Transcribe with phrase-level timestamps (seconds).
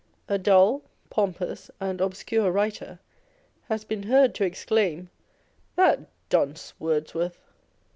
[0.27, 0.81] A dull,
[1.11, 2.97] pompous, and obscure writer
[3.69, 5.11] has been heard to exclaim,"
[5.75, 7.39] That dunce Wordsworth